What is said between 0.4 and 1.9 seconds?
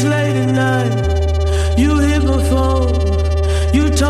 night.